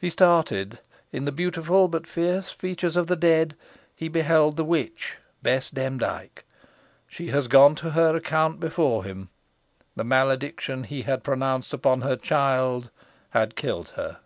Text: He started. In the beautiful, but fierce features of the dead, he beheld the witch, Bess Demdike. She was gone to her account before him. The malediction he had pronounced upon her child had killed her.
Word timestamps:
He 0.00 0.08
started. 0.08 0.78
In 1.10 1.24
the 1.24 1.32
beautiful, 1.32 1.88
but 1.88 2.06
fierce 2.06 2.52
features 2.52 2.96
of 2.96 3.08
the 3.08 3.16
dead, 3.16 3.56
he 3.96 4.06
beheld 4.06 4.56
the 4.56 4.62
witch, 4.62 5.18
Bess 5.42 5.68
Demdike. 5.68 6.44
She 7.08 7.28
was 7.32 7.48
gone 7.48 7.74
to 7.82 7.90
her 7.90 8.14
account 8.14 8.60
before 8.60 9.02
him. 9.02 9.30
The 9.96 10.04
malediction 10.04 10.84
he 10.84 11.02
had 11.02 11.24
pronounced 11.24 11.72
upon 11.72 12.02
her 12.02 12.14
child 12.14 12.90
had 13.30 13.56
killed 13.56 13.88
her. 13.96 14.18